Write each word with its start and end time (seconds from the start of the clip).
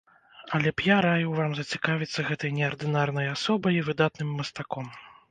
Але 0.59 0.69
б 0.77 0.85
я 0.85 0.95
раіў 1.05 1.33
вам 1.39 1.51
зацікавіцца 1.59 2.25
гэтай 2.29 2.53
неардынарнай 2.59 3.27
асобай 3.35 3.77
і 3.81 3.85
выдатным 3.91 4.33
мастаком. 4.39 4.89